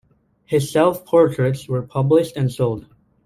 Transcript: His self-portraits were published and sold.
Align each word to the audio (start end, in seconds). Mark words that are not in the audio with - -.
His 0.45 0.71
self-portraits 0.71 1.67
were 1.67 1.83
published 1.83 2.35
and 2.35 2.51
sold. 2.51 2.87